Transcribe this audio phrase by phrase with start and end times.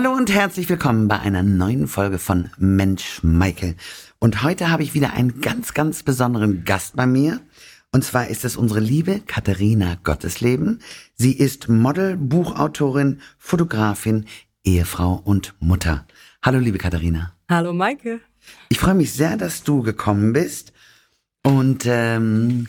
[0.00, 3.74] Hallo und herzlich willkommen bei einer neuen Folge von Mensch Michael.
[4.20, 7.40] Und heute habe ich wieder einen ganz, ganz besonderen Gast bei mir.
[7.90, 10.82] Und zwar ist es unsere liebe Katharina Gottesleben.
[11.16, 14.26] Sie ist Model, Buchautorin, Fotografin,
[14.62, 16.06] Ehefrau und Mutter.
[16.44, 17.32] Hallo, liebe Katharina.
[17.50, 18.20] Hallo, Maike.
[18.68, 20.72] Ich freue mich sehr, dass du gekommen bist.
[21.42, 22.68] Und ähm,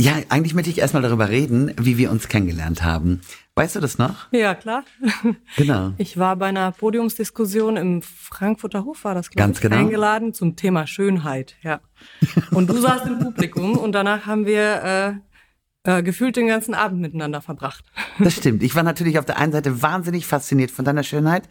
[0.00, 3.20] ja, eigentlich möchte ich erstmal darüber reden, wie wir uns kennengelernt haben.
[3.54, 4.32] Weißt du das noch?
[4.32, 4.84] Ja, klar.
[5.56, 5.92] Genau.
[5.98, 9.76] Ich war bei einer Podiumsdiskussion im Frankfurter Hof, war das, glaube Ganz ich, genau.
[9.76, 11.80] eingeladen zum Thema Schönheit, ja.
[12.52, 15.20] Und du saßt im Publikum und danach haben wir
[15.84, 17.84] äh, äh, gefühlt den ganzen Abend miteinander verbracht.
[18.18, 18.62] Das stimmt.
[18.62, 21.48] Ich war natürlich auf der einen Seite wahnsinnig fasziniert von deiner Schönheit.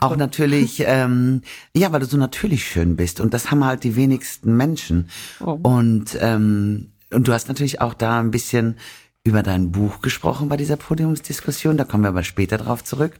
[0.00, 1.42] Auch natürlich, ähm,
[1.74, 3.18] ja, weil du so natürlich schön bist.
[3.20, 5.08] Und das haben halt die wenigsten Menschen.
[5.40, 5.58] Oh.
[5.60, 8.76] Und, ähm, und du hast natürlich auch da ein bisschen
[9.24, 11.76] über dein Buch gesprochen bei dieser Podiumsdiskussion.
[11.76, 13.18] Da kommen wir aber später drauf zurück.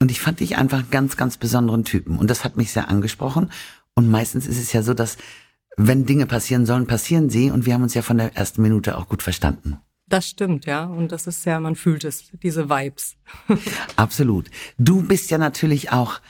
[0.00, 2.18] Und ich fand dich einfach einen ganz, ganz besonderen Typen.
[2.18, 3.50] Und das hat mich sehr angesprochen.
[3.94, 5.18] Und meistens ist es ja so, dass
[5.76, 7.50] wenn Dinge passieren sollen, passieren sie.
[7.50, 9.78] Und wir haben uns ja von der ersten Minute auch gut verstanden.
[10.06, 10.84] Das stimmt, ja.
[10.84, 13.16] Und das ist ja, man fühlt es, diese Vibes.
[13.96, 14.50] Absolut.
[14.78, 16.20] Du bist ja natürlich auch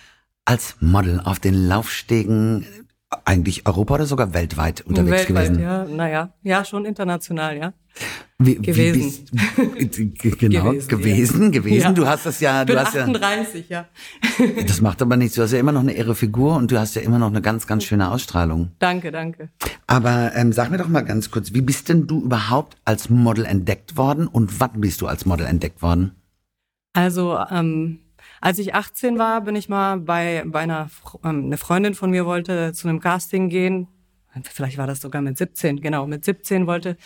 [0.44, 2.66] als Model auf den Laufstegen
[3.24, 5.62] eigentlich Europa oder sogar weltweit unterwegs Weltweit, gewesen.
[5.62, 5.84] ja.
[5.84, 7.72] Naja, ja, schon international, ja.
[8.38, 9.26] Wie, Gewesen.
[9.56, 11.80] Wie bist, genau, gewesen, Gewesen, gewesen.
[11.80, 11.92] ja.
[11.92, 13.86] Du hast das ja, du hast ja, 38, ja.
[14.66, 15.34] das macht aber nichts.
[15.34, 17.42] Du hast ja immer noch eine irre Figur und du hast ja immer noch eine
[17.42, 18.70] ganz, ganz schöne Ausstrahlung.
[18.78, 19.50] Danke, danke.
[19.86, 23.44] Aber ähm, sag mir doch mal ganz kurz, wie bist denn du überhaupt als Model
[23.44, 26.12] entdeckt worden und wann bist du als Model entdeckt worden?
[26.94, 27.98] Also, ähm,
[28.40, 30.90] als ich 18 war, bin ich mal bei, bei einer
[31.24, 33.88] ähm, eine Freundin von mir wollte zu einem Casting gehen.
[34.44, 36.96] Vielleicht war das sogar mit 17, genau, mit 17 wollte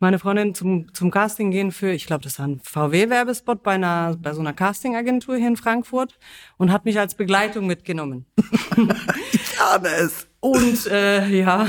[0.00, 4.16] meine Freundin zum, zum Casting gehen für, ich glaube, das war ein VW-Werbespot bei einer,
[4.18, 6.18] bei so einer Castingagentur hier in Frankfurt
[6.56, 8.26] und hat mich als Begleitung mitgenommen.
[9.32, 10.26] Ich ahne es.
[10.40, 11.66] Und äh, ja,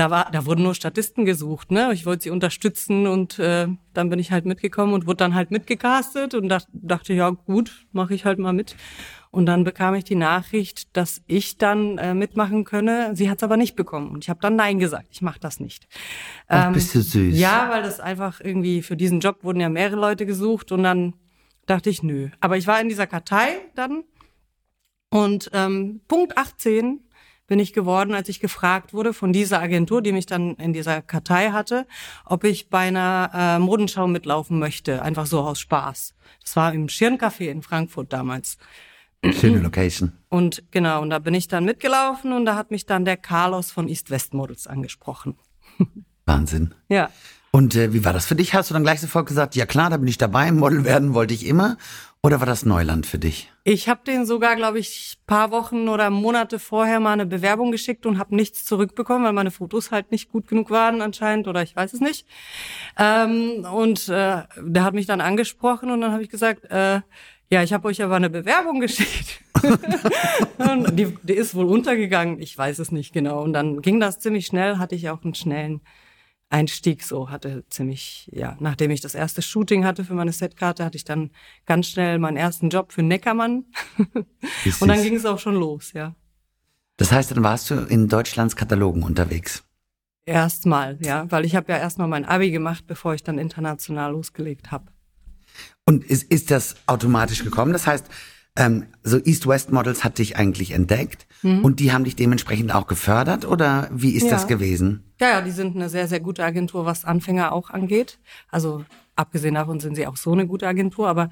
[0.00, 1.90] da war, da wurden nur Statisten gesucht, ne?
[1.92, 5.50] Ich wollte sie unterstützen und äh, dann bin ich halt mitgekommen und wurde dann halt
[5.50, 8.76] mitgecastet und dach, dachte, ja gut, mache ich halt mal mit.
[9.30, 13.10] Und dann bekam ich die Nachricht, dass ich dann äh, mitmachen könne.
[13.14, 15.08] Sie hat es aber nicht bekommen und ich habe dann Nein gesagt.
[15.10, 15.86] Ich mache das nicht.
[16.48, 17.38] Ach, bist du süß.
[17.38, 21.12] Ja, weil das einfach irgendwie für diesen Job wurden ja mehrere Leute gesucht und dann
[21.66, 22.30] dachte ich, nö.
[22.40, 24.04] Aber ich war in dieser Kartei dann
[25.10, 27.00] und ähm, Punkt 18
[27.50, 31.02] bin ich geworden, als ich gefragt wurde von dieser Agentur, die mich dann in dieser
[31.02, 31.84] Kartei hatte,
[32.24, 36.14] ob ich bei einer äh, Modenschau mitlaufen möchte, einfach so aus Spaß.
[36.42, 38.56] Das war im Schirncafé in Frankfurt damals.
[39.32, 40.12] Schöne Location.
[40.28, 43.72] Und genau, und da bin ich dann mitgelaufen und da hat mich dann der Carlos
[43.72, 45.36] von East West Models angesprochen.
[46.26, 46.72] Wahnsinn.
[46.88, 47.10] Ja.
[47.50, 48.54] Und äh, wie war das für dich?
[48.54, 51.34] Hast du dann gleich sofort gesagt, ja klar, da bin ich dabei, Model werden wollte
[51.34, 51.78] ich immer?
[52.22, 53.50] Oder war das Neuland für dich?
[53.72, 58.04] Ich habe den sogar, glaube ich, paar Wochen oder Monate vorher mal eine Bewerbung geschickt
[58.04, 61.76] und habe nichts zurückbekommen, weil meine Fotos halt nicht gut genug waren anscheinend oder ich
[61.76, 62.26] weiß es nicht.
[62.98, 67.02] Ähm, und äh, der hat mich dann angesprochen und dann habe ich gesagt, äh,
[67.48, 69.40] ja, ich habe euch aber eine Bewerbung geschickt.
[70.58, 73.40] und die, die ist wohl untergegangen, ich weiß es nicht genau.
[73.40, 75.80] Und dann ging das ziemlich schnell, hatte ich auch einen schnellen
[76.50, 80.96] Einstieg so, hatte ziemlich, ja, nachdem ich das erste Shooting hatte für meine Setkarte, hatte
[80.96, 81.30] ich dann
[81.64, 83.66] ganz schnell meinen ersten Job für Neckermann.
[84.80, 86.14] Und dann ging es auch schon los, ja.
[86.96, 89.64] Das heißt, dann warst du in Deutschlands Katalogen unterwegs.
[90.26, 94.70] Erstmal, ja, weil ich habe ja erstmal mein Abi gemacht, bevor ich dann international losgelegt
[94.70, 94.86] habe.
[95.86, 97.72] Und ist, ist das automatisch gekommen?
[97.72, 98.06] Das heißt,
[98.56, 103.46] ähm, so East-West Models hat dich eigentlich entdeckt und die haben dich dementsprechend auch gefördert
[103.46, 104.28] oder wie ist Mhm.
[104.28, 104.34] Ja.
[104.34, 105.04] das gewesen?
[105.20, 108.18] Ja, ja, die sind eine sehr, sehr gute Agentur, was Anfänger auch angeht.
[108.50, 108.84] Also
[109.16, 111.30] abgesehen davon sind sie auch so eine gute Agentur, aber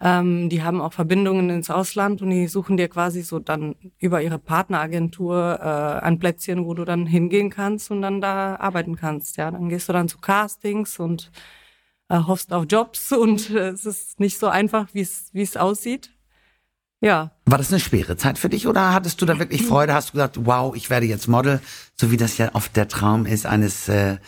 [0.00, 4.22] ähm, die haben auch Verbindungen ins Ausland und die suchen dir quasi so dann über
[4.22, 9.36] ihre Partneragentur äh, ein Plätzchen, wo du dann hingehen kannst und dann da arbeiten kannst.
[9.36, 11.30] Ja, dann gehst du dann zu Castings und
[12.08, 15.56] äh, hoffst auf Jobs und äh, es ist nicht so einfach, wie es wie es
[15.56, 16.10] aussieht.
[17.02, 19.94] Ja, War das eine schwere Zeit für dich oder hattest du da wirklich Freude?
[19.94, 21.60] Hast du gesagt, wow, ich werde jetzt Model,
[21.98, 24.18] so wie das ja oft der Traum ist eines äh,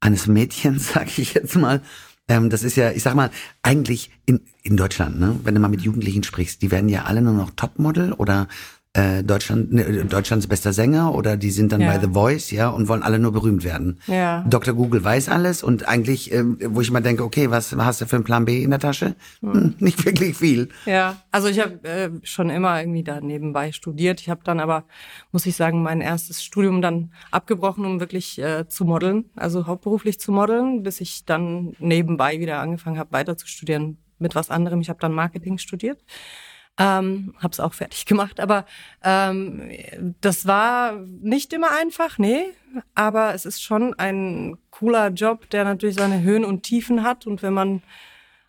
[0.00, 1.82] eines Mädchens, sag ich jetzt mal.
[2.28, 3.30] Ähm, das ist ja, ich sag mal,
[3.62, 5.38] eigentlich in in Deutschland, ne?
[5.44, 8.48] Wenn du mal mit Jugendlichen sprichst, die werden ja alle nur noch Topmodel oder
[8.96, 11.92] äh, Deutschland, ne, Deutschlands bester Sänger oder die sind dann Ja.
[11.92, 14.00] bei The Voice, ja, und wollen alle nur berühmt werden.
[14.06, 14.44] Ja.
[14.48, 14.74] Dr.
[14.74, 18.16] Google weiß alles und eigentlich, ähm, wo ich immer denke, okay, was hast du für
[18.16, 19.14] einen Plan B in der Tasche?
[19.40, 20.68] Hm, nicht wirklich viel.
[20.86, 24.20] Ja, also ich habe äh, schon immer irgendwie da nebenbei studiert.
[24.20, 24.84] Ich habe dann aber,
[25.32, 30.18] muss ich sagen, mein erstes Studium dann abgebrochen, um wirklich äh, zu modeln, also hauptberuflich
[30.18, 34.80] zu modeln, bis ich dann nebenbei wieder angefangen habe, weiter zu studieren mit was anderem.
[34.80, 35.98] Ich habe dann Marketing studiert.
[36.78, 38.66] Ähm, hab's auch fertig gemacht, aber
[39.02, 39.70] ähm,
[40.20, 42.44] das war nicht immer einfach, nee.
[42.94, 47.26] Aber es ist schon ein cooler Job, der natürlich seine Höhen und Tiefen hat.
[47.26, 47.82] Und wenn man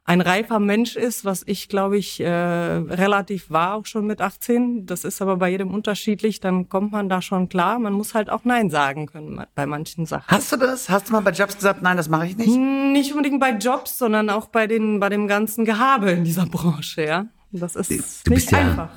[0.08, 4.86] ein reifer Mensch ist, was ich, glaube ich, äh, relativ war, auch schon mit 18.
[4.86, 7.78] Das ist aber bei jedem unterschiedlich, dann kommt man da schon klar.
[7.78, 10.28] Man muss halt auch Nein sagen können bei manchen Sachen.
[10.30, 10.90] Hast du das?
[10.90, 12.58] Hast du mal bei Jobs gesagt, nein, das mache ich nicht?
[12.58, 17.06] Nicht unbedingt bei Jobs, sondern auch bei, den, bei dem ganzen Gehabe in dieser Branche,
[17.06, 17.28] ja.
[17.52, 18.90] Das ist du nicht ja, einfach.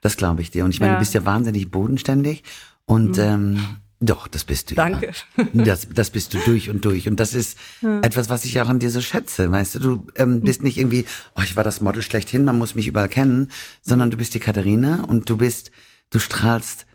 [0.00, 0.64] Das glaube ich dir.
[0.64, 0.96] Und ich meine, Ja.
[0.98, 2.42] du bist ja wahnsinnig bodenständig
[2.86, 3.60] und ähm,
[4.00, 4.74] doch, das bist du.
[4.74, 5.12] Danke.
[5.36, 5.44] Ja.
[5.52, 7.06] Das, das bist du durch und durch.
[7.06, 9.50] Und das ist etwas, was ich auch an dir so schätze.
[9.50, 11.04] Weißt du, du ähm, bist nicht irgendwie,
[11.36, 13.50] oh, ich war das Model schlechthin, man muss mich überall kennen,
[13.82, 15.70] sondern du bist die Katharina und du bist,
[16.08, 16.86] du strahlst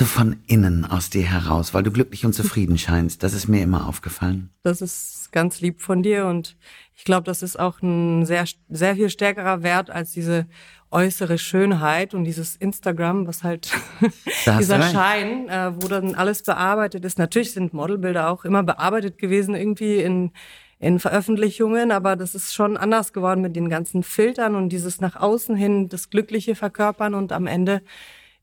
[0.00, 3.22] so von innen aus dir heraus, weil du glücklich und zufrieden scheinst.
[3.22, 4.48] Das ist mir immer aufgefallen.
[4.62, 6.56] Das ist ganz lieb von dir und
[6.96, 10.46] ich glaube, das ist auch ein sehr, sehr viel stärkerer Wert als diese
[10.90, 13.72] äußere Schönheit und dieses Instagram, was halt
[14.58, 14.80] dieser.
[14.84, 17.18] Schein, äh, wo dann alles bearbeitet ist.
[17.18, 20.32] Natürlich sind Modelbilder auch immer bearbeitet gewesen irgendwie in
[20.78, 25.14] in Veröffentlichungen, aber das ist schon anders geworden mit den ganzen Filtern und dieses nach
[25.14, 27.82] außen hin das Glückliche verkörpern und am Ende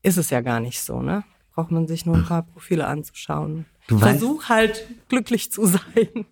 [0.04, 1.24] ist es ja gar nicht so, ne?
[1.58, 3.66] Braucht man sich nur ein paar Profile anzuschauen.
[3.88, 6.24] Du Versuch halt glücklich zu sein.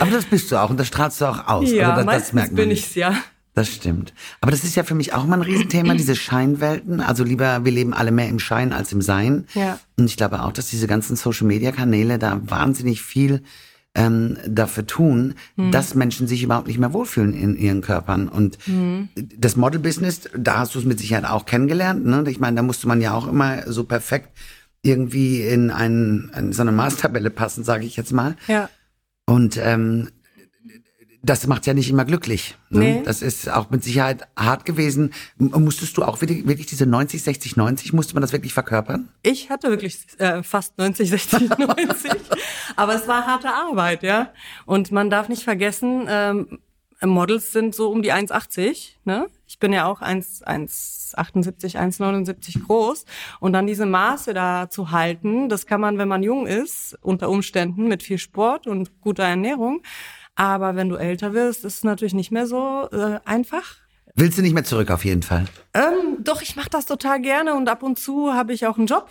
[0.00, 1.70] Aber das bist du auch und das strahlst du auch aus.
[1.70, 3.14] Ja, also das, das merkt man bin ich's ja.
[3.52, 4.14] Das stimmt.
[4.40, 7.02] Aber das ist ja für mich auch mal ein Riesenthema, diese Scheinwelten.
[7.02, 9.46] Also lieber, wir leben alle mehr im Schein als im Sein.
[9.52, 9.78] Ja.
[9.98, 13.42] Und ich glaube auch, dass diese ganzen Social-Media-Kanäle da wahnsinnig viel
[13.94, 15.70] ähm, dafür tun, Mhm.
[15.70, 18.28] dass Menschen sich überhaupt nicht mehr wohlfühlen in ihren Körpern.
[18.28, 19.08] Und Mhm.
[19.38, 22.04] das Model-Business, da hast du es mit Sicherheit auch kennengelernt.
[22.04, 22.24] Ne?
[22.28, 24.30] Ich meine, da musste man ja auch immer so perfekt
[24.82, 28.36] irgendwie in, einen, in so eine Maßtabelle passen, sage ich jetzt mal.
[28.48, 28.68] Ja.
[29.26, 30.08] Und ähm,
[31.24, 32.56] das macht ja nicht immer glücklich.
[32.68, 32.80] Ne?
[32.80, 33.02] Nee.
[33.04, 35.12] Das ist auch mit Sicherheit hart gewesen.
[35.38, 39.08] Musstest du auch wirklich, diese 90, 60, 90, musste man das wirklich verkörpern?
[39.22, 42.12] Ich hatte wirklich äh, fast 90, 60, 90.
[42.76, 44.32] aber es war harte Arbeit, ja.
[44.66, 46.58] Und man darf nicht vergessen, ähm,
[47.02, 48.92] Models sind so um die 1,80.
[49.04, 49.26] Ne?
[49.46, 53.04] Ich bin ja auch 1, 1,78, 1,79 groß.
[53.40, 57.28] Und dann diese Maße da zu halten, das kann man, wenn man jung ist, unter
[57.28, 59.82] Umständen mit viel Sport und guter Ernährung.
[60.36, 63.76] Aber wenn du älter wirst, ist es natürlich nicht mehr so äh, einfach.
[64.16, 65.46] Willst du nicht mehr zurück auf jeden Fall?
[65.74, 68.86] Ähm, doch, ich mache das total gerne und ab und zu habe ich auch einen
[68.86, 69.10] Job.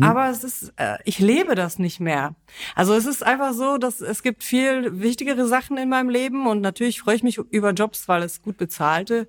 [0.00, 2.34] Aber es ist, äh, ich lebe das nicht mehr.
[2.74, 6.60] Also es ist einfach so, dass es gibt viel wichtigere Sachen in meinem Leben und
[6.60, 9.28] natürlich freue ich mich über Jobs, weil es gut bezahlte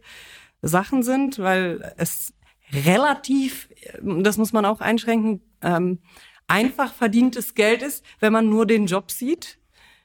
[0.62, 2.34] Sachen sind, weil es
[2.74, 6.00] relativ, äh, das muss man auch einschränken, ähm,
[6.48, 9.60] einfach verdientes Geld ist, wenn man nur den Job sieht.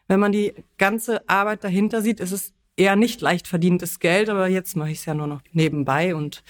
[0.08, 4.48] Wenn man die ganze Arbeit dahinter sieht, ist es eher nicht leicht verdientes Geld, aber
[4.48, 6.42] jetzt mache ich es ja nur noch nebenbei und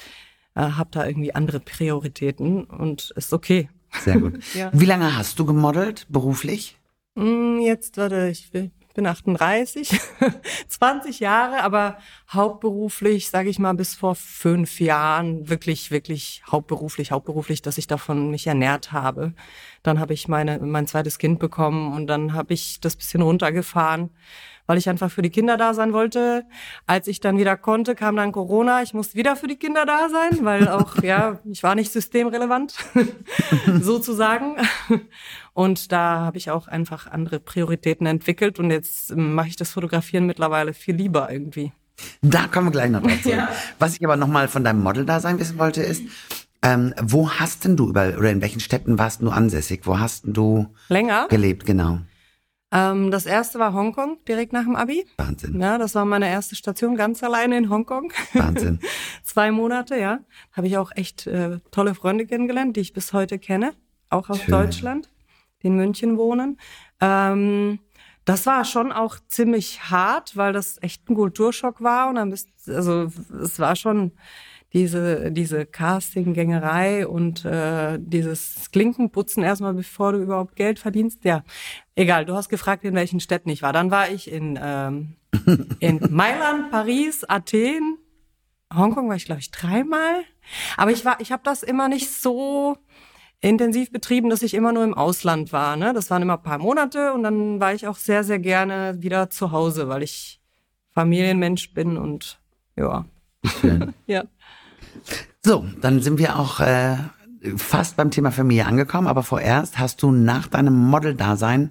[0.55, 3.69] äh, habe da irgendwie andere Prioritäten und ist okay.
[4.01, 4.41] Sehr gut.
[4.55, 4.71] Ja.
[4.73, 6.79] Wie lange hast du gemodelt, beruflich?
[7.15, 10.00] Mm, Jetzt, warte, ich will- bin 38,
[10.69, 11.99] 20 Jahre, aber
[12.32, 18.31] hauptberuflich, sage ich mal, bis vor fünf Jahren wirklich, wirklich hauptberuflich, hauptberuflich, dass ich davon
[18.31, 19.35] mich ernährt habe.
[19.82, 24.11] Dann habe ich meine, mein zweites Kind bekommen und dann habe ich das bisschen runtergefahren,
[24.66, 26.44] weil ich einfach für die Kinder da sein wollte.
[26.87, 28.82] Als ich dann wieder konnte, kam dann Corona.
[28.82, 32.75] Ich musste wieder für die Kinder da sein, weil auch, ja, ich war nicht systemrelevant,
[33.80, 34.56] sozusagen.
[35.52, 39.71] Und da habe ich auch einfach andere Prioritäten entwickelt und jetzt ähm, mache ich das
[39.71, 41.73] Fotografieren mittlerweile viel lieber irgendwie.
[42.23, 43.28] Da kommen wir gleich noch dazu.
[43.35, 43.49] Ja.
[43.78, 46.02] Was ich aber nochmal von deinem Model-Dasein wissen wollte, ist,
[46.62, 49.83] ähm, wo hast denn du überall, oder in welchen Städten warst du ansässig?
[49.85, 51.26] Wo hast denn du Länger.
[51.28, 52.00] gelebt, genau?
[52.75, 55.07] Ähm, das erste war Hongkong, direkt nach dem Abi.
[55.16, 55.61] Wahnsinn.
[55.61, 58.12] Ja, das war meine erste Station, ganz alleine in Hongkong.
[58.33, 58.81] Wahnsinn.
[59.23, 60.19] Zwei Monate, ja.
[60.52, 63.75] Habe ich auch echt äh, tolle Freunde kennengelernt, die ich bis heute kenne,
[64.11, 64.50] auch aus Schön.
[64.50, 65.09] Deutschland,
[65.62, 66.59] die in München wohnen.
[67.00, 67.78] Ähm,
[68.25, 72.49] das war schon auch ziemlich hart, weil das echt ein Kulturschock war und dann bist,
[72.66, 74.12] also es war schon
[74.75, 81.25] diese diese Castinggängerei und äh, dieses Klinkenputzen erstmal, bevor du überhaupt Geld verdienst.
[81.25, 81.45] Ja,
[81.95, 82.26] egal.
[82.26, 83.73] Du hast gefragt, in welchen Städten ich war.
[83.73, 85.16] Dann war ich in ähm,
[85.81, 87.99] in Mailand, Paris, Athen,
[88.75, 90.25] Hongkong war ich glaube ich dreimal.
[90.76, 92.76] Aber ich war, ich habe das immer nicht so
[93.40, 95.76] intensiv betrieben, dass ich immer nur im Ausland war.
[95.76, 95.93] Ne?
[95.93, 99.31] Das waren immer ein paar Monate und dann war ich auch sehr, sehr gerne wieder
[99.31, 100.40] zu Hause, weil ich
[100.93, 102.40] Familienmensch bin und
[102.76, 103.04] ja.
[104.07, 104.25] Ja.
[105.43, 106.97] So, dann sind wir auch äh,
[107.57, 111.71] fast beim Thema Familie angekommen, aber vorerst hast du nach deinem Model-Dasein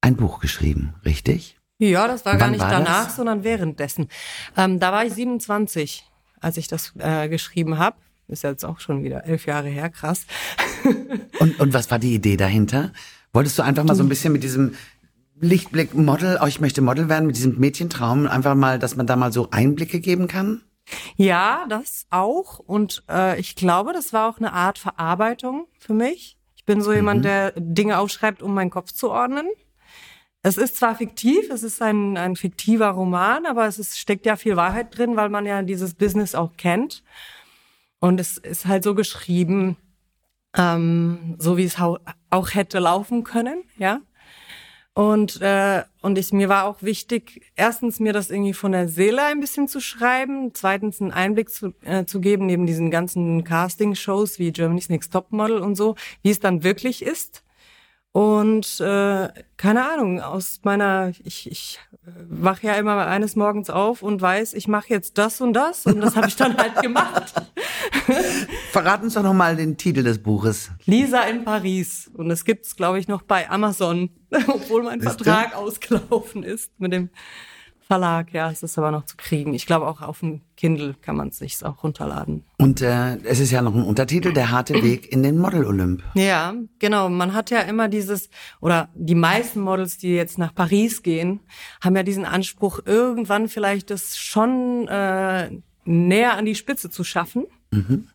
[0.00, 1.58] ein Buch geschrieben, richtig?
[1.78, 3.16] Ja, das war gar Wann nicht war danach, das?
[3.16, 4.08] sondern währenddessen.
[4.56, 6.04] Ähm, da war ich 27.
[6.40, 7.96] als ich das äh, geschrieben habe.
[8.28, 10.26] Ist jetzt auch schon wieder elf Jahre her, krass.
[11.38, 12.92] und, und was war die Idee dahinter?
[13.32, 14.74] Wolltest du einfach mal so ein bisschen mit diesem
[15.38, 19.16] Lichtblick Model, oh, ich möchte Model werden, mit diesem Mädchentraum, einfach mal, dass man da
[19.16, 20.62] mal so Einblicke geben kann?
[21.16, 22.58] Ja, das auch.
[22.58, 26.38] Und äh, ich glaube, das war auch eine Art Verarbeitung für mich.
[26.56, 26.96] Ich bin so mhm.
[26.96, 29.46] jemand, der Dinge aufschreibt, um meinen Kopf zu ordnen.
[30.42, 34.36] Es ist zwar fiktiv, es ist ein, ein fiktiver Roman, aber es ist, steckt ja
[34.36, 37.02] viel Wahrheit drin, weil man ja dieses Business auch kennt.
[37.98, 39.76] Und es ist halt so geschrieben,
[40.56, 44.00] ähm, so wie es auch hätte laufen können, ja.
[44.96, 49.22] Und, äh, und ich, mir war auch wichtig, erstens mir das irgendwie von der Seele
[49.24, 54.38] ein bisschen zu schreiben, zweitens einen Einblick zu, äh, zu geben, neben diesen ganzen Casting-Shows
[54.38, 57.44] wie Germany's Next Top Model und so, wie es dann wirklich ist.
[58.12, 61.78] Und äh, keine Ahnung, aus meiner, ich, ich
[62.30, 66.00] wache ja immer eines Morgens auf und weiß, ich mache jetzt das und das und
[66.00, 67.34] das habe ich dann halt gemacht.
[68.72, 70.70] Verraten uns doch nochmal den Titel des Buches.
[70.86, 72.10] Lisa in Paris.
[72.14, 74.08] Und es gibt's, glaube ich, noch bei Amazon,
[74.48, 77.10] obwohl mein Vertrag ausgelaufen ist mit dem
[77.86, 79.54] Verlag, ja, es ist aber noch zu kriegen.
[79.54, 82.44] Ich glaube auch auf dem Kindle kann man es sich auch runterladen.
[82.58, 86.02] Und äh, es ist ja noch ein Untertitel, der harte Weg in den Model Olymp.
[86.14, 87.08] Ja, genau.
[87.08, 88.28] Man hat ja immer dieses,
[88.60, 91.38] oder die meisten Models, die jetzt nach Paris gehen,
[91.80, 95.50] haben ja diesen Anspruch, irgendwann vielleicht das schon äh,
[95.84, 97.46] näher an die Spitze zu schaffen.
[97.70, 98.08] Mhm.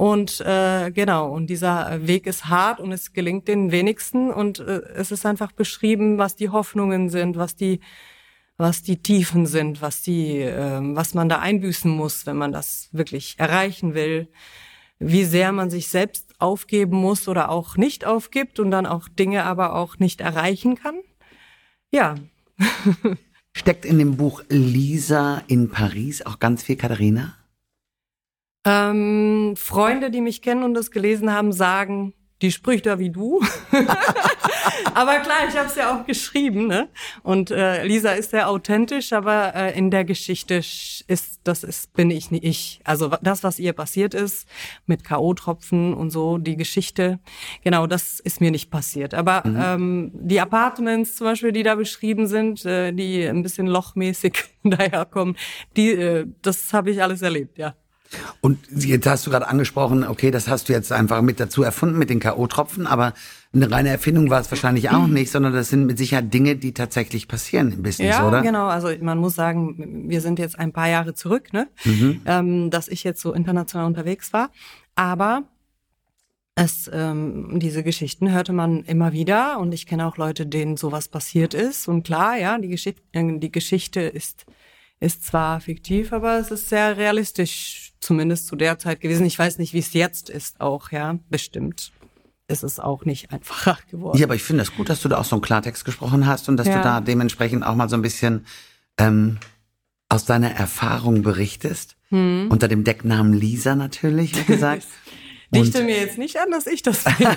[0.00, 4.30] Und äh, genau, und dieser Weg ist hart und es gelingt den wenigsten.
[4.30, 7.80] Und äh, es ist einfach beschrieben, was die Hoffnungen sind, was die
[8.56, 12.88] was die Tiefen sind, was die, äh, was man da einbüßen muss, wenn man das
[12.92, 14.28] wirklich erreichen will,
[14.98, 19.44] wie sehr man sich selbst aufgeben muss oder auch nicht aufgibt und dann auch Dinge
[19.44, 20.94] aber auch nicht erreichen kann.
[21.90, 22.14] Ja.
[23.54, 27.36] Steckt in dem Buch Lisa in Paris auch ganz viel Katharina?
[28.64, 33.40] Ähm, Freunde, die mich kennen und das gelesen haben, sagen, die spricht da wie du.
[34.94, 36.88] aber klar, ich habe es ja auch geschrieben, ne?
[37.22, 42.10] Und äh, Lisa ist sehr authentisch, aber äh, in der Geschichte ist das ist bin
[42.10, 42.80] ich nicht ich.
[42.84, 44.48] Also das, was ihr passiert ist
[44.86, 47.18] mit KO-Tropfen und so, die Geschichte,
[47.62, 49.12] genau, das ist mir nicht passiert.
[49.14, 49.58] Aber mhm.
[49.62, 55.36] ähm, die Apartments zum Beispiel, die da beschrieben sind, äh, die ein bisschen lochmäßig daherkommen,
[55.76, 57.74] die, äh, das habe ich alles erlebt, ja.
[58.40, 61.98] Und jetzt hast du gerade angesprochen, okay, das hast du jetzt einfach mit dazu erfunden
[61.98, 63.14] mit den K.O.-Tropfen, aber
[63.52, 66.72] eine reine Erfindung war es wahrscheinlich auch nicht, sondern das sind mit Sicherheit Dinge, die
[66.72, 68.38] tatsächlich passieren im Business, ja, oder?
[68.38, 68.66] Ja, genau.
[68.66, 71.68] Also man muss sagen, wir sind jetzt ein paar Jahre zurück, ne?
[71.84, 72.22] Mhm.
[72.26, 74.50] Ähm, dass ich jetzt so international unterwegs war.
[74.94, 75.44] Aber
[76.54, 81.08] es, ähm, diese Geschichten hörte man immer wieder und ich kenne auch Leute, denen sowas
[81.08, 81.88] passiert ist.
[81.88, 84.46] Und klar, ja, die, Geschicht die Geschichte ist,
[84.98, 89.26] ist zwar fiktiv, aber es ist sehr realistisch zumindest zu der Zeit gewesen.
[89.26, 91.92] Ich weiß nicht, wie es jetzt ist auch, ja, bestimmt
[92.48, 94.18] ist es auch nicht einfacher geworden.
[94.18, 96.26] Ja, aber ich finde es das gut, dass du da auch so einen Klartext gesprochen
[96.26, 96.78] hast und dass ja.
[96.78, 98.44] du da dementsprechend auch mal so ein bisschen
[98.98, 99.38] ähm,
[100.08, 101.96] aus deiner Erfahrung berichtest.
[102.08, 102.48] Hm.
[102.50, 104.86] Unter dem Decknamen Lisa natürlich, wie gesagt.
[105.54, 107.28] Dichte mir jetzt nicht an, dass ich das bin.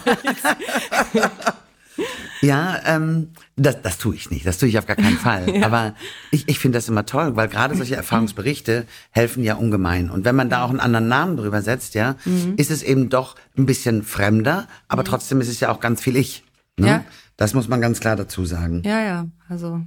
[2.42, 4.46] Ja, ähm, das, das tue ich nicht.
[4.46, 5.56] Das tue ich auf gar keinen Fall.
[5.56, 5.66] ja.
[5.66, 5.96] Aber
[6.32, 10.10] ich, ich finde das immer toll, weil gerade solche Erfahrungsberichte helfen ja ungemein.
[10.10, 12.56] Und wenn man da auch einen anderen Namen drüber setzt, ja, mhm.
[12.58, 15.08] ist es eben doch ein bisschen fremder, aber mhm.
[15.08, 16.44] trotzdem ist es ja auch ganz viel ich.
[16.78, 16.88] Ne?
[16.88, 17.06] Ja.
[17.38, 18.82] Das muss man ganz klar dazu sagen.
[18.86, 19.28] Ja, ja.
[19.48, 19.82] Also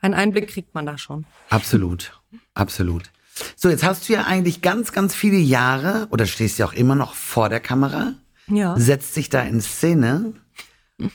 [0.00, 1.24] einen Einblick kriegt man da schon.
[1.50, 2.20] Absolut.
[2.54, 3.10] Absolut.
[3.54, 6.94] So, jetzt hast du ja eigentlich ganz, ganz viele Jahre oder stehst ja auch immer
[6.94, 8.14] noch vor der Kamera.
[8.48, 8.78] Ja.
[8.78, 10.32] Setzt sich da in Szene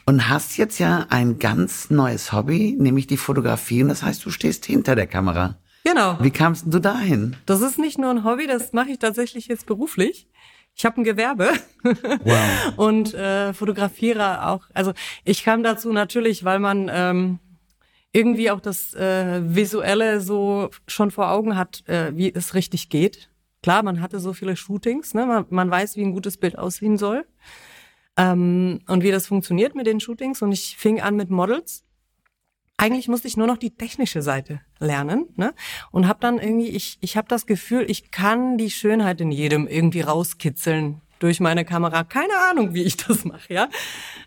[0.06, 3.82] und hast jetzt ja ein ganz neues Hobby, nämlich die Fotografie.
[3.82, 5.58] Und das heißt, du stehst hinter der Kamera.
[5.84, 6.18] Genau.
[6.22, 7.36] Wie kamst du dahin?
[7.48, 10.28] Das ist nicht nur ein Hobby, das mache ich tatsächlich jetzt beruflich.
[10.76, 11.52] Ich habe ein Gewerbe
[11.84, 12.74] wow.
[12.78, 14.70] und äh, fotografiere auch.
[14.74, 14.94] Also
[15.26, 17.40] ich kam dazu natürlich, weil man ähm,
[18.14, 23.30] irgendwie auch das äh, Visuelle so schon vor Augen hat, äh, wie es richtig geht.
[23.64, 25.26] Klar, man hatte so viele Shootings, ne?
[25.26, 27.26] man, man weiß, wie ein gutes Bild aussehen soll
[28.18, 30.42] ähm, und wie das funktioniert mit den Shootings.
[30.42, 31.84] Und ich fing an mit Models.
[32.78, 35.54] Eigentlich musste ich nur noch die technische Seite lernen ne?
[35.92, 39.68] und habe dann irgendwie, ich, ich habe das Gefühl, ich kann die Schönheit in jedem
[39.68, 42.04] irgendwie rauskitzeln durch meine Kamera.
[42.04, 43.70] Keine Ahnung, wie ich das mache, ja.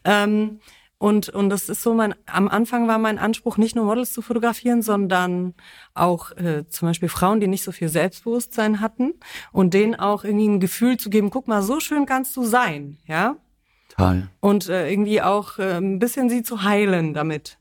[0.04, 0.60] Ähm,
[0.98, 4.22] und, und das ist so mein, am Anfang war mein Anspruch, nicht nur Models zu
[4.22, 5.54] fotografieren, sondern
[5.92, 9.14] auch äh, zum Beispiel Frauen, die nicht so viel Selbstbewusstsein hatten
[9.52, 12.98] und denen auch irgendwie ein Gefühl zu geben, guck mal, so schön kannst du sein,
[13.06, 13.36] ja.
[13.96, 14.28] Toll.
[14.40, 17.58] Und äh, irgendwie auch äh, ein bisschen sie zu heilen damit.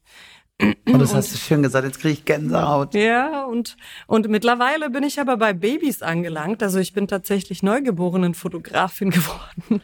[0.62, 2.94] Und das hast du schön gesagt, jetzt kriege ich Gänsehaut.
[2.94, 3.76] Ja, und,
[4.08, 6.62] und mittlerweile bin ich aber bei Babys angelangt.
[6.62, 9.82] Also ich bin tatsächlich neugeborenen Fotografin geworden.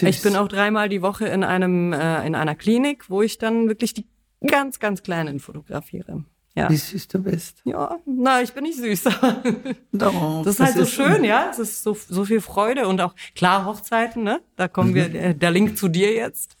[0.00, 3.68] Ich bin auch dreimal die Woche in einem, äh, in einer Klinik, wo ich dann
[3.68, 4.06] wirklich die
[4.46, 6.24] ganz, ganz Kleinen fotografiere.
[6.58, 6.68] Ja.
[6.70, 7.60] Wie süß du bist.
[7.64, 9.04] Ja, na, ich bin nicht süß.
[9.92, 11.48] Doch, Das ist halt so schön, ja.
[11.50, 14.40] Es ist so, so viel Freude und auch klar Hochzeiten, ne?
[14.56, 16.56] Da kommen wir, der, der Link zu dir jetzt.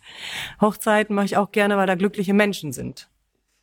[0.60, 3.08] Hochzeiten mache ich auch gerne, weil da glückliche Menschen sind.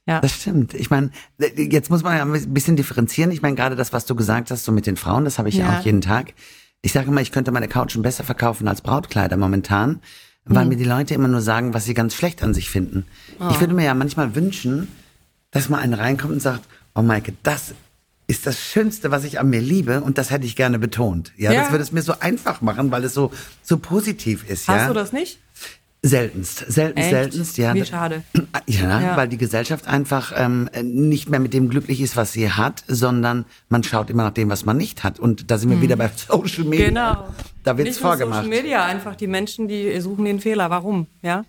[0.08, 0.20] Ja.
[0.20, 0.74] Das stimmt.
[0.74, 1.12] Ich meine,
[1.56, 3.32] jetzt muss man ja ein bisschen differenzieren.
[3.32, 5.56] Ich meine, gerade das, was du gesagt hast, so mit den Frauen, das habe ich
[5.56, 5.72] ja.
[5.72, 5.80] Ja.
[5.80, 6.34] auch jeden Tag.
[6.82, 10.02] Ich sage immer, ich könnte meine Couchen besser verkaufen als Brautkleider momentan,
[10.44, 13.08] weil mir die Leute immer nur sagen, was sie ganz schlecht an sich finden.
[13.50, 14.90] Ich würde mir ja manchmal wünschen,
[15.56, 17.74] dass mal einer reinkommt und sagt, oh Maike, das
[18.28, 21.32] ist das Schönste, was ich an mir liebe und das hätte ich gerne betont.
[21.38, 21.62] Ja, Ja.
[21.62, 23.32] das würde es mir so einfach machen, weil es so,
[23.64, 24.68] so positiv ist.
[24.68, 24.88] Hast ja?
[24.90, 25.40] du das nicht?
[26.02, 27.10] Seltenst, selten, Echt?
[27.10, 27.74] seltenst, ja.
[27.74, 28.24] Wie schade.
[28.68, 29.18] Ja, Ja.
[29.18, 33.46] weil die Gesellschaft einfach ähm, nicht mehr mit dem glücklich ist, was sie hat, sondern
[33.70, 35.20] man schaut immer nach dem, was man nicht hat.
[35.20, 36.86] Und da sind wir wieder bei Social Media.
[36.88, 36.90] Mhm.
[36.90, 37.28] Genau.
[37.64, 38.44] Da wird's Nicht nur vorgemacht.
[38.44, 40.70] Social Media, einfach die Menschen, die suchen den Fehler.
[40.70, 41.08] Warum?
[41.22, 41.46] Ja.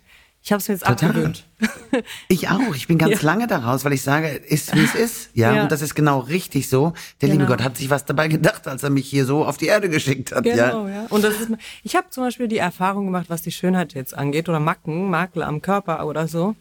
[0.47, 1.09] Ich habe es mir jetzt Total.
[1.11, 1.45] abgewöhnt.
[2.29, 2.75] Ich auch.
[2.77, 3.27] Ich bin ganz Ja.
[3.27, 5.31] lange daraus, weil ich sage, ist wie es ist.
[5.35, 5.53] Ja?
[5.55, 5.63] Ja.
[5.65, 6.93] und das ist genau richtig so.
[7.21, 7.57] Der liebe Genau.
[7.57, 10.31] Gott hat sich was dabei gedacht, als er mich hier so auf die Erde geschickt
[10.33, 10.45] hat.
[10.45, 10.95] Genau, Ja.
[11.03, 11.07] ja.
[11.09, 11.51] Und das ist,
[11.83, 15.43] ich habe zum Beispiel die Erfahrung gemacht, was die Schönheit jetzt angeht oder Macken, Makel
[15.43, 16.55] am Körper oder so.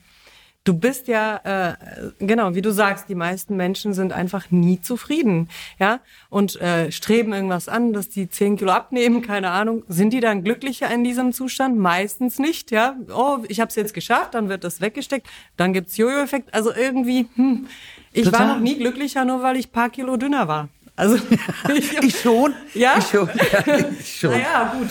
[0.65, 1.75] Du bist ja, äh,
[2.17, 5.99] genau, wie du sagst, die meisten Menschen sind einfach nie zufrieden, ja,
[6.31, 9.83] und äh, streben irgendwas an, dass die 10 Kilo abnehmen, keine Ahnung.
[9.87, 11.77] Sind die dann glücklicher in diesem Zustand?
[11.77, 12.95] Meistens nicht, ja.
[13.15, 16.51] Oh, ich habe es jetzt geschafft, dann wird das weggesteckt, dann gibt's Jojo-Effekt.
[16.51, 17.67] Also irgendwie, hm,
[18.11, 18.39] ich Total.
[18.39, 20.69] war noch nie glücklicher, nur weil ich paar Kilo dünner war.
[20.95, 21.17] Also
[22.01, 22.53] Ich schon.
[22.73, 22.95] Ja?
[22.97, 23.29] Ich schon.
[23.51, 24.31] Ja, ich schon.
[24.31, 24.87] naja, gut.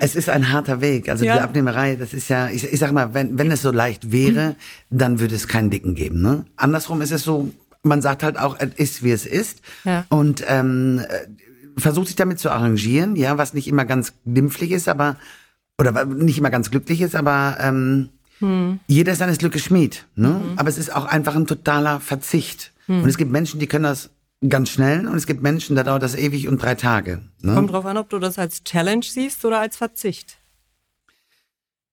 [0.00, 1.08] Es ist ein harter Weg.
[1.08, 1.36] Also Ja.
[1.36, 4.56] die Abnehmerei, das ist ja, ich, ich sag mal, wenn, wenn es so leicht wäre,
[4.90, 6.22] dann würde es keinen Dicken geben.
[6.22, 6.44] Ne?
[6.56, 7.50] Andersrum ist es so,
[7.82, 9.60] man sagt halt auch, es ist wie es ist.
[9.84, 10.04] Ja.
[10.08, 14.88] Und ähm, äh, versucht sich damit zu arrangieren, ja, was nicht immer ganz glimpflich ist,
[14.88, 15.16] aber
[15.78, 18.08] oder nicht immer ganz glücklich ist, aber ähm,
[18.86, 20.06] jeder ist seines Glückes Schmied.
[20.14, 20.40] Ne?
[20.56, 22.72] Aber es ist auch einfach ein totaler Verzicht.
[22.88, 24.10] Und es gibt Menschen, die können das
[24.48, 27.22] ganz schnell und es gibt Menschen, da dauert das ewig und drei Tage.
[27.40, 27.54] Ne?
[27.54, 30.38] Kommt drauf an, ob du das als Challenge siehst oder als Verzicht.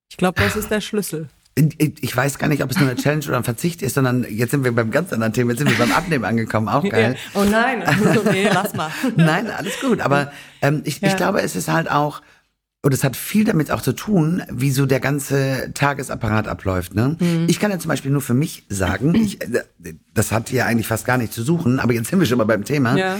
[0.09, 1.29] Ich glaube, das ist der Schlüssel.
[1.55, 4.25] Ich ich weiß gar nicht, ob es nur eine Challenge oder ein Verzicht ist, sondern
[4.29, 5.51] jetzt sind wir beim ganz anderen Thema.
[5.51, 6.67] Jetzt sind wir beim Abnehmen angekommen.
[6.67, 7.15] Auch geil.
[7.35, 7.83] Oh nein,
[8.31, 8.89] nee, lass mal.
[9.15, 10.01] Nein, alles gut.
[10.01, 10.31] Aber
[10.63, 11.15] ähm, ich, ich Ja.
[11.15, 12.21] glaube, es ist halt auch,
[12.85, 16.93] und es hat viel damit auch zu tun, wie so der ganze Tagesapparat abläuft.
[16.93, 17.15] Ne?
[17.17, 17.45] Mhm.
[17.47, 19.63] Ich kann ja zum Beispiel nur für mich sagen, ich, äh,
[20.13, 22.43] das hat hier eigentlich fast gar nicht zu suchen, aber jetzt sind wir schon mal
[22.43, 22.97] beim Thema.
[22.97, 23.19] Ja.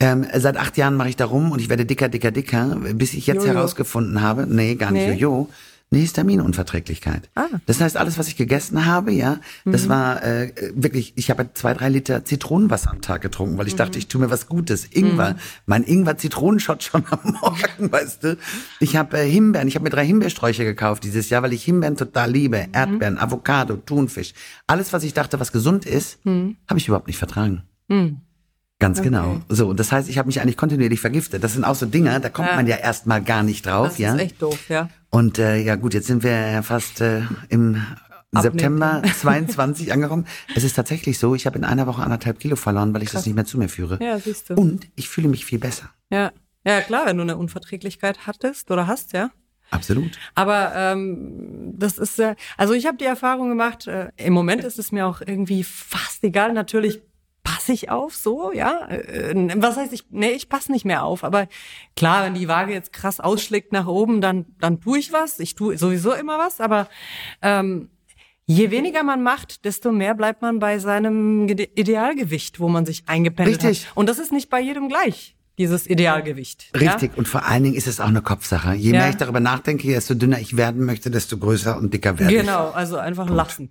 [0.00, 3.12] Ähm, seit acht Jahren mache ich da rum und ich werde dicker, dicker, dicker, bis
[3.12, 3.54] ich jetzt Jojo.
[3.54, 5.12] herausgefunden habe, nee, gar nicht Nee.
[5.12, 5.50] Jojo,
[5.92, 7.30] eine Histaminunverträglichkeit.
[7.34, 7.42] Ah.
[7.52, 7.60] Mhm.
[7.66, 11.74] Das heißt, alles, was ich gegessen habe, ja, das war äh, wirklich, ich habe zwei,
[11.74, 14.86] drei Liter Zitronenwasser am Tag getrunken, weil ich dachte, ich tue mir was Gutes.
[14.90, 18.38] Ingwer, mein Ingwer-Zitronenshot schon am Morgen, weißt du.
[18.80, 21.96] Ich habe äh, Himbeeren, ich habe mir drei Himbeersträuche gekauft dieses Jahr, weil ich Himbeeren
[21.96, 22.66] total liebe.
[22.72, 24.32] Erdbeeren, Avocado, Thunfisch.
[24.66, 27.62] Alles, was ich dachte, was gesund ist, habe ich überhaupt nicht vertragen.
[28.82, 29.40] Ganz genau.
[29.48, 31.42] So, und das heißt, ich habe mich eigentlich kontinuierlich vergiftet.
[31.44, 32.56] Das sind auch so Dinge, da kommt Ja.
[32.56, 34.14] man ja erstmal gar nicht drauf, Das ja.
[34.14, 34.88] ist echt doof, ja.
[35.10, 37.80] Und äh, ja gut, jetzt sind wir ja fast äh, im
[38.32, 40.26] September 22 angekommen.
[40.56, 43.24] Es ist tatsächlich so, ich habe in einer Woche anderthalb Kilo verloren, weil ich das
[43.26, 43.98] nicht mehr zu mir führe.
[44.02, 44.54] Ja, siehst du.
[44.54, 45.90] Und ich fühle mich viel besser.
[46.10, 46.32] Ja.
[46.64, 49.30] Ja, klar, wenn du eine Unverträglichkeit hattest oder hast, ja.
[49.70, 50.12] Absolut.
[50.34, 54.78] Aber ähm, das ist, äh, also ich habe die Erfahrung gemacht, äh, im Moment ist
[54.78, 56.52] es mir auch irgendwie fast egal.
[56.52, 57.00] Natürlich
[57.42, 58.86] passe ich auf, so, ja.
[58.88, 61.24] Äh, was heißt ich, nee, ich passe nicht mehr auf.
[61.24, 61.48] Aber
[61.96, 65.38] klar, wenn die Waage jetzt krass ausschlägt nach oben, dann, dann tue ich was.
[65.40, 66.88] Ich tue sowieso immer was, aber
[67.42, 67.88] ähm,
[68.44, 73.62] Je weniger man macht, desto mehr bleibt man bei seinem Idealgewicht, wo man sich eingependelt
[73.62, 73.86] Richtig.
[73.86, 73.96] hat.
[73.96, 76.70] Und das ist nicht bei jedem gleich, dieses Idealgewicht.
[76.78, 77.16] Richtig.
[77.16, 78.74] Und vor allen Dingen ist es auch eine Kopfsache.
[78.74, 78.98] Je Ja.
[78.98, 82.18] mehr ich darüber nachdenke, desto dünner ich werden möchte, desto größer und dicker Ja?
[82.18, 82.40] werde ich.
[82.40, 83.70] Genau, also einfach lassen.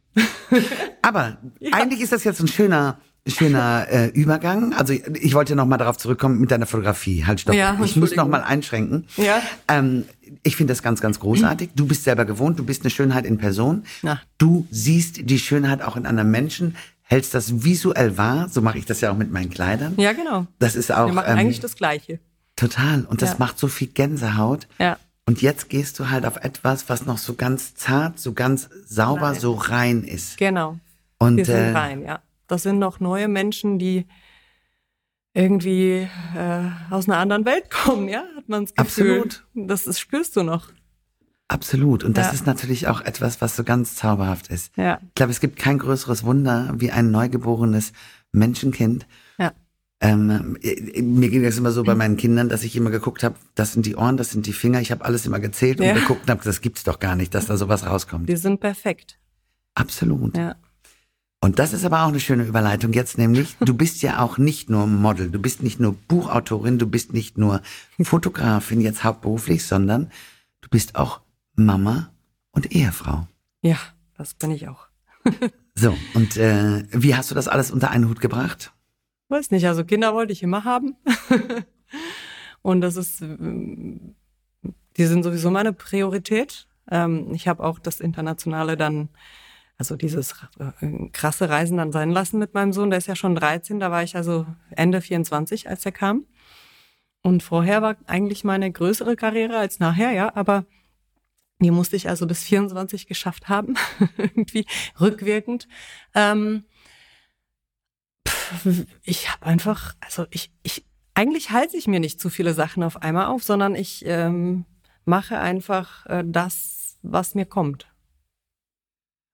[1.01, 1.37] Aber
[1.73, 4.73] eigentlich ist das jetzt ein schöner schöner äh, Übergang.
[4.73, 7.25] Also ich wollte noch mal darauf zurückkommen mit deiner Fotografie.
[7.25, 7.55] Halt stopp.
[7.55, 9.05] Ja, ich muss noch mal einschränken.
[9.17, 9.41] Ja.
[9.67, 10.05] Ähm,
[10.43, 11.71] ich finde das ganz, ganz großartig.
[11.75, 13.83] Du bist selber gewohnt, du bist eine Schönheit in Person.
[14.01, 14.19] Na.
[14.37, 18.47] Du siehst die Schönheit auch in anderen Menschen, hältst das visuell wahr.
[18.49, 19.93] So mache ich das ja auch mit meinen Kleidern.
[19.97, 20.47] Ja, genau.
[20.59, 22.19] Das ist auch Wir machen ähm, eigentlich das Gleiche.
[22.55, 23.05] total.
[23.05, 23.35] Und das Ja.
[23.39, 24.67] macht so viel Gänsehaut.
[24.79, 24.97] Ja.
[25.27, 29.29] Und jetzt gehst du halt auf etwas, was noch so ganz zart, so ganz sauber,
[29.33, 29.39] Rein.
[29.39, 30.37] so rein ist.
[30.37, 30.79] Genau.
[31.19, 32.19] Und Wir sind äh, rein, ja.
[32.51, 34.05] Das sind noch neue Menschen, die
[35.33, 38.23] irgendwie äh, aus einer anderen Welt kommen, ja?
[38.35, 38.75] Hat man Gefühl.
[38.77, 39.45] Absolut.
[39.53, 40.67] Das ist, spürst du noch.
[41.47, 42.03] Absolut.
[42.03, 42.33] Und das Ja.
[42.33, 44.75] ist natürlich auch etwas, was so ganz zauberhaft ist.
[44.75, 44.99] Ja.
[45.01, 47.93] Ich glaube, es gibt kein größeres Wunder wie ein neugeborenes
[48.33, 49.07] Menschenkind.
[49.37, 49.53] Ja.
[50.01, 53.35] Ähm, äh, mir ging das immer so bei meinen Kindern, dass ich immer geguckt habe,
[53.55, 54.81] das sind die Ohren, das sind die Finger.
[54.81, 55.93] Ich habe alles immer gezählt und Ja.
[55.93, 58.27] geguckt und habe, das gibt's doch gar nicht, dass da sowas rauskommt.
[58.27, 59.17] Die sind perfekt.
[59.75, 60.35] Absolut.
[60.35, 60.55] Ja.
[61.43, 64.69] Und das ist aber auch eine schöne Überleitung jetzt, nämlich, du bist ja auch nicht
[64.69, 67.61] nur Model, du bist nicht nur Buchautorin, du bist nicht nur
[68.01, 70.11] Fotografin jetzt hauptberuflich, sondern
[70.61, 71.21] du bist auch
[71.55, 72.11] Mama
[72.51, 73.27] und Ehefrau.
[73.61, 73.77] Ja,
[74.17, 74.87] das bin ich auch.
[75.73, 78.73] So, und äh, wie hast du das alles unter einen Hut gebracht?
[79.29, 80.97] Weiß nicht, also Kinder wollte ich immer haben.
[82.61, 84.13] Und das ist, die
[84.97, 86.67] sind sowieso meine Priorität.
[86.89, 89.09] Ähm, Ich habe auch das Internationale dann,
[89.77, 92.89] also dieses äh, krasse Reisen dann sein lassen mit meinem Sohn.
[92.89, 96.25] Der ist ja schon 13, da war ich also Ende 24, als er kam.
[97.23, 100.65] Und vorher war eigentlich meine größere Karriere als nachher, ja, aber
[101.59, 103.75] die musste ich also bis 24 geschafft haben,
[104.17, 104.65] irgendwie
[104.99, 105.67] rückwirkend.
[106.15, 106.65] Ähm,
[108.27, 112.81] pff, ich habe einfach, also ich, ich, eigentlich halte ich mir nicht zu viele Sachen
[112.83, 114.65] auf einmal auf, sondern ich ähm,
[115.05, 117.90] mache einfach äh, das, was mir kommt.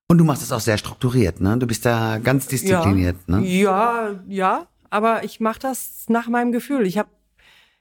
[0.10, 1.58] Und du machst es auch sehr strukturiert, ne?
[1.58, 3.40] Du bist da ganz diszipliniert, ja.
[3.40, 3.46] ne?
[3.46, 6.88] Ja, ja, aber ich mache das nach meinem Gefühl.
[6.88, 7.10] Ich habe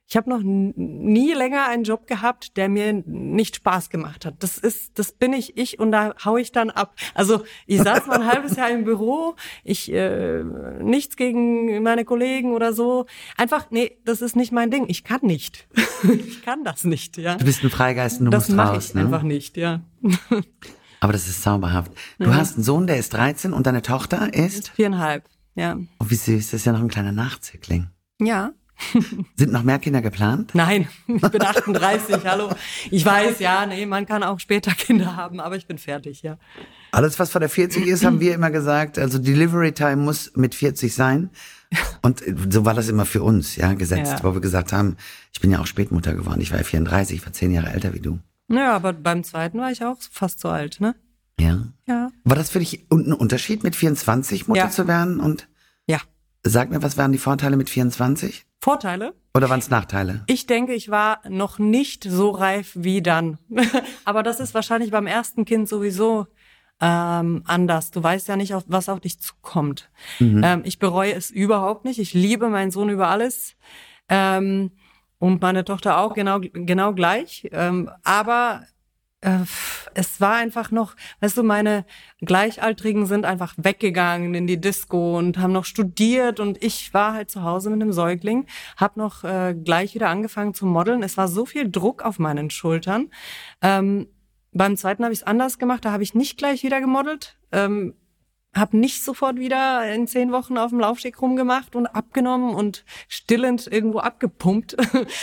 [0.09, 4.37] ich hab noch nie länger einen Job gehabt, der mir nicht Spaß gemacht hat.
[4.41, 6.95] Das ist, das bin ich ich und da hau ich dann ab.
[7.15, 9.35] Also ich saß mal ein halbes Jahr im Büro,
[9.65, 10.45] ich äh,
[10.81, 13.07] nichts gegen meine Kollegen oder so.
[13.37, 14.85] Einfach, nee, das ist nicht mein Ding.
[14.89, 15.67] Ich kann nicht.
[16.05, 17.35] ich kann das nicht, ja.
[17.35, 19.01] Du bist ein Freigeist und du Das musst mache raus, ich ne?
[19.03, 19.81] einfach nicht, ja.
[21.01, 21.93] Aber das ist zauberhaft.
[22.19, 24.71] Du hast einen Sohn, der ist 13 und deine Tochter ist?
[24.71, 25.77] Viereinhalb, ja.
[26.01, 27.89] Oh, wie süß, das ist ja noch ein kleiner Nachzügling.
[28.21, 28.53] Ja.
[29.37, 30.51] Sind noch mehr Kinder geplant?
[30.55, 32.51] Nein, ich bin 38, hallo.
[32.91, 36.37] Ich weiß, ja, nee, man kann auch später Kinder haben, aber ich bin fertig, ja.
[36.93, 40.55] Alles, was vor der 40 ist, haben wir immer gesagt, also Delivery Time muss mit
[40.55, 41.31] 40 sein.
[42.03, 44.25] Und so war das immer für uns, ja, gesetzt, Ja.
[44.25, 44.97] wo wir gesagt haben,
[45.33, 47.93] ich bin ja auch Spätmutter geworden, ich war ja 34, ich war zehn Jahre älter
[47.95, 48.19] wie du.
[48.49, 50.95] Naja, aber beim zweiten war ich auch fast so alt, ne?
[51.41, 51.65] Ja.
[51.87, 52.11] Ja.
[52.25, 54.71] War das für dich ein Unterschied, mit 24 Mutter Ja.
[54.71, 55.21] zu werden?
[55.21, 55.49] Und
[55.87, 56.01] Ja.
[56.43, 58.47] sag mir, was waren die Vorteile mit 24?
[58.61, 59.15] Vorteile?
[59.35, 60.23] Oder waren es Nachteile?
[60.27, 63.39] Ich denke, ich war noch nicht so reif wie dann.
[64.05, 66.27] aber das ist wahrscheinlich beim ersten Kind sowieso
[66.81, 67.91] ähm, anders.
[67.91, 69.91] Du weißt ja nicht, auf, was auf dich zukommt.
[70.21, 71.99] Ähm, ich bereue es überhaupt nicht.
[71.99, 73.55] Ich liebe meinen Sohn über alles.
[74.09, 74.71] Ähm,
[75.19, 77.49] und meine Tochter auch genau, genau gleich.
[77.53, 78.63] Ähm, aber
[79.23, 79.41] äh,
[79.95, 81.85] es war einfach noch, weißt du, meine
[82.21, 87.31] Gleichaltrigen sind einfach weggegangen in die Disco und haben noch studiert und ich war halt
[87.31, 91.03] zu Hause mit einem Säugling, hab noch äh, gleich wieder angefangen zu modeln.
[91.03, 93.11] Es war so viel Druck auf meinen Schultern.
[93.63, 94.09] Ähm,
[94.53, 97.39] beim zweiten habe ich es anders gemacht, da habe ich nicht gleich wieder gemodelt.
[97.53, 97.95] Ähm,
[98.57, 103.67] habe nicht sofort wieder in zehn Wochen auf dem Laufsteg rumgemacht und abgenommen und stillend
[103.67, 104.77] irgendwo abgepumpt.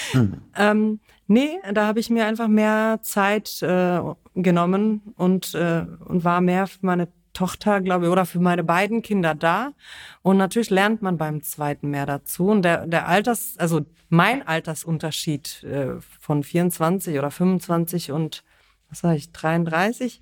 [0.58, 4.00] ähm, nee, da habe ich mir einfach mehr Zeit äh,
[4.36, 9.02] genommen und, äh, und war mehr für meine Tochter, glaube ich, oder für meine beiden
[9.02, 9.74] Kinder da.
[10.22, 12.48] Und natürlich lernt man beim zweiten mehr dazu.
[12.48, 18.44] Und der, der Alters, also mein Altersunterschied äh, von 24 oder 25 und
[18.90, 20.22] was sag ich, 33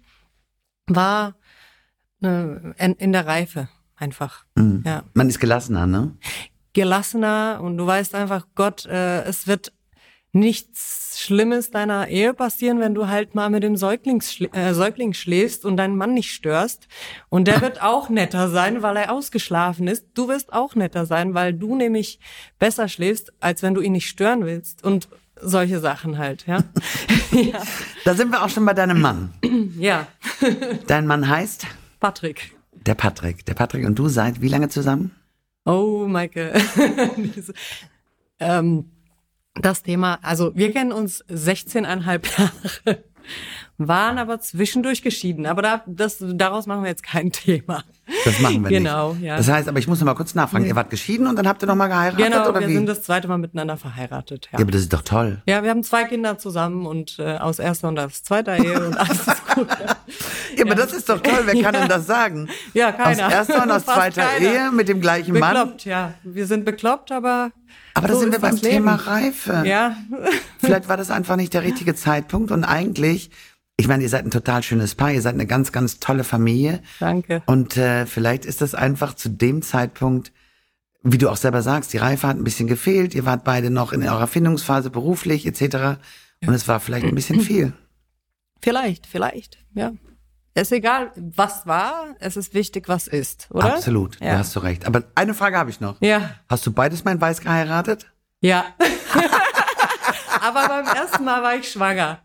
[0.88, 1.36] war
[2.24, 4.46] äh, in, der Reife einfach.
[4.56, 4.84] Mhm.
[4.86, 5.04] Ja.
[5.14, 6.16] Man ist gelassener, ne?
[6.74, 9.74] Gelassener und du weißt einfach, Gott, äh, es wird
[10.34, 15.66] nichts Schlimmes deiner Ehe passieren, wenn du halt mal mit dem Säugling, äh, Säugling schläfst
[15.66, 16.88] und deinen Mann nicht störst.
[17.30, 20.06] Und der wird auch netter sein, weil er ausgeschlafen ist.
[20.14, 22.20] Du wirst auch netter sein, weil du nämlich
[22.60, 24.86] besser schläfst, als wenn du ihn nicht stören willst.
[24.86, 25.10] Und
[25.42, 26.64] solche Sachen halt, ja.
[27.32, 27.62] ja.
[28.06, 29.34] Da sind wir auch schon bei deinem Mann.
[29.78, 30.08] ja.
[30.88, 31.68] Dein Mann heißt
[32.02, 32.52] Patrick.
[32.74, 33.46] der Patrick.
[33.46, 35.12] Der Patrick und du seid wie lange zusammen?
[35.66, 36.54] Oh, Maike.
[38.44, 38.90] Ähm,
[39.54, 42.40] das Thema, also wir kennen uns 16,5
[42.88, 43.04] Jahre,
[43.88, 45.46] waren aber zwischendurch geschieden.
[45.46, 47.84] Aber da, das, daraus machen wir jetzt kein Thema.
[48.26, 49.24] Das machen wir Genau, nicht.
[49.24, 49.38] ja.
[49.38, 50.66] Das heißt, aber ich muss noch mal kurz nachfragen.
[50.66, 52.74] Ihr wart geschieden und dann habt ihr noch mal geheiratet Genau, oder wir wie?
[52.74, 54.50] sind das zweite Mal miteinander verheiratet.
[54.52, 54.60] Ja.
[54.60, 55.42] ja, aber das ist doch toll.
[55.46, 58.98] Ja, wir haben zwei Kinder zusammen und äh, aus erster und aus zweiter Ehe und
[58.98, 59.68] alles ist gut.
[60.58, 61.42] Ja, aber das ist doch toll.
[61.46, 62.50] Wer kann denn das sagen?
[62.74, 63.28] Ja, keiner.
[63.28, 64.46] Aus erster und aus zweiter keiner.
[64.46, 65.54] Ehe mit dem gleichen Mann.
[65.54, 66.14] Bekloppt, ja.
[66.24, 67.52] Wir sind bekloppt, aber.
[67.94, 68.60] Aber da so sind wir beim.
[68.62, 69.64] Thema Reife.
[69.66, 69.96] Ja.
[70.60, 73.32] Vielleicht war das einfach nicht der richtige Zeitpunkt und eigentlich,
[73.82, 76.82] ich meine, ihr seid ein total schönes Paar, ihr seid eine ganz, ganz tolle Familie
[77.00, 77.42] Danke.
[77.48, 80.32] und äh, vielleicht ist das einfach zu dem Zeitpunkt,
[81.04, 83.92] wie du auch selber sagst, die Reife hat ein bisschen gefehlt, ihr wart beide noch
[83.92, 86.00] in eurer Findungsphase beruflich etc.
[86.46, 87.74] Und es war vielleicht ein bisschen viel.
[88.62, 89.92] Vielleicht, vielleicht, ja.
[90.54, 93.74] Es ist egal, was war, es ist wichtig, was ist, oder?
[93.74, 94.34] Absolut, Ja.
[94.34, 94.86] da hast du recht.
[94.86, 95.96] Aber eine Frage habe ich noch.
[96.02, 96.36] Ja.
[96.50, 98.12] Hast du beides mal in Weiß geheiratet?
[98.42, 98.66] Ja.
[100.42, 102.20] Aber beim ersten Mal war ich schwanger.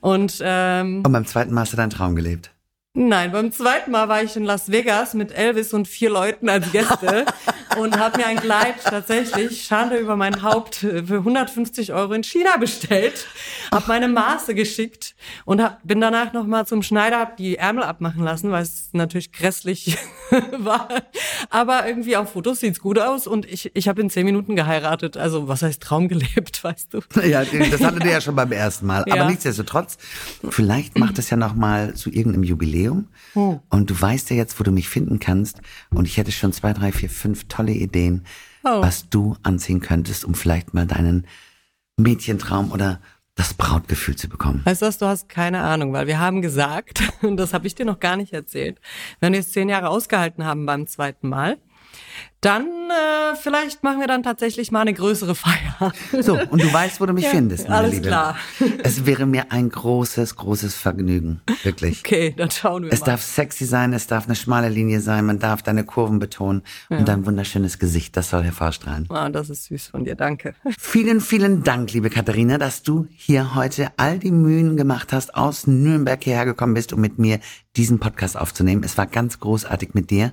[0.00, 2.50] Und ähm, Und beim zweiten Mal hast du deinen Traum gelebt?
[2.92, 6.70] nein, beim zweiten Mal war ich in Las Vegas mit Elvis und vier Leuten als
[6.72, 7.24] Gäste
[7.78, 12.56] und habe mir ein Kleid tatsächlich, Schande über mein Haupt, für 150 Euro in China
[12.56, 13.26] bestellt,
[13.72, 18.24] habe meine Maße geschickt und hab, bin danach nochmal zum Schneider, hab die Ärmel abmachen
[18.24, 19.96] lassen, weil es natürlich grässlich
[20.58, 20.88] war.
[21.48, 25.16] Aber irgendwie auf Fotos sieht's gut aus und ich, ich habe in zehn Minuten geheiratet.
[25.16, 27.00] Also was heißt Traum gelebt, weißt du?
[27.26, 29.04] Ja, das hattet ihr ja schon beim ersten Mal.
[29.06, 29.14] Ja.
[29.14, 29.98] Aber nichtsdestotrotz,
[30.48, 33.08] vielleicht macht es ja noch mal zu irgendeinem Jubiläum.
[33.34, 33.60] Hm.
[33.68, 35.60] Und du weißt ja jetzt, wo du mich finden kannst.
[35.90, 38.24] Und ich hätte schon zwei, drei, vier, fünf tolle Ideen,
[38.62, 38.82] Oh.
[38.82, 41.26] was du anziehen könntest, um vielleicht mal deinen
[41.96, 43.00] Mädchentraum oder
[43.34, 44.60] das Brautgefühl zu bekommen.
[44.64, 47.74] Weißt du was, du hast keine Ahnung, weil wir haben gesagt, und das habe ich
[47.74, 48.78] dir noch gar nicht erzählt,
[49.20, 51.56] wenn wir es zehn Jahre ausgehalten haben beim zweiten Mal,
[52.42, 55.92] dann äh, vielleicht machen wir dann tatsächlich mal eine größere Feier.
[56.22, 58.06] So, und du weißt, wo du mich Ja, findest, meine alles Liebe.
[58.08, 58.36] klar.
[58.82, 61.42] Es wäre mir ein großes, großes Vergnügen.
[61.64, 61.98] Wirklich.
[62.00, 63.06] Okay, dann schauen wir Es mal.
[63.06, 67.06] darf sexy sein, es darf eine schmale Linie sein, man darf deine Kurven betonen und
[67.06, 69.06] dein wunderschönes Gesicht, das soll hervorstrahlen.
[69.10, 70.54] Ah, das ist süß von dir, danke.
[70.78, 75.66] Vielen, vielen Dank, liebe Katharina, dass du hier heute all die Mühen gemacht hast, aus
[75.66, 77.38] Nürnberg hierher gekommen bist, um mit mir
[77.76, 78.82] diesen Podcast aufzunehmen.
[78.82, 80.32] Es war ganz großartig mit dir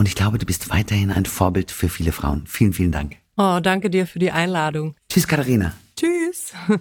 [0.00, 2.46] und ich glaube, du bist weiterhin ein Vorbild für viele Frauen.
[2.46, 3.16] Vielen, vielen Dank.
[3.36, 4.96] Oh, danke dir für die Einladung.
[5.10, 5.74] Tschüss, Katharina.
[5.94, 6.54] Tschüss.